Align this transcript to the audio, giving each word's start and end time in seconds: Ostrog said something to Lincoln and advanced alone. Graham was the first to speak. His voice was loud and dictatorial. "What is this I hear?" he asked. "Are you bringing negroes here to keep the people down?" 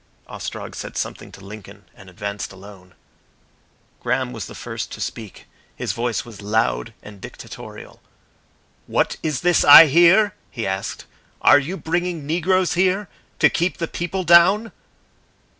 Ostrog 0.27 0.73
said 0.75 0.97
something 0.97 1.31
to 1.31 1.45
Lincoln 1.45 1.85
and 1.93 2.09
advanced 2.09 2.51
alone. 2.51 2.95
Graham 3.99 4.33
was 4.33 4.47
the 4.47 4.55
first 4.55 4.91
to 4.93 4.99
speak. 4.99 5.45
His 5.75 5.91
voice 5.91 6.25
was 6.25 6.41
loud 6.41 6.95
and 7.03 7.21
dictatorial. 7.21 8.01
"What 8.87 9.17
is 9.21 9.41
this 9.41 9.63
I 9.63 9.85
hear?" 9.85 10.33
he 10.49 10.65
asked. 10.65 11.05
"Are 11.39 11.59
you 11.59 11.77
bringing 11.77 12.25
negroes 12.25 12.73
here 12.73 13.09
to 13.37 13.47
keep 13.47 13.77
the 13.77 13.87
people 13.87 14.23
down?" 14.23 14.71